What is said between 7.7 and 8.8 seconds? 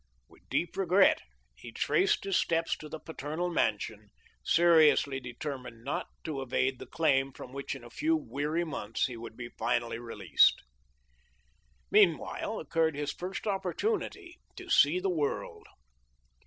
in a few weary